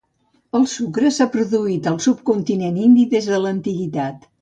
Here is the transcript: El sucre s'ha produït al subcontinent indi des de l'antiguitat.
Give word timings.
El 0.59 0.63
sucre 0.71 1.11
s'ha 1.17 1.27
produït 1.35 1.91
al 1.93 2.01
subcontinent 2.09 2.83
indi 2.89 3.09
des 3.15 3.33
de 3.35 3.45
l'antiguitat. 3.47 4.31